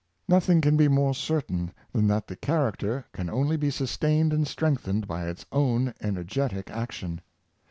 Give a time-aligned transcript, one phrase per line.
[0.27, 5.07] Nothing can be more certain than tnat the character can only be sustained and strengthened
[5.07, 7.21] by its own en ergetic action.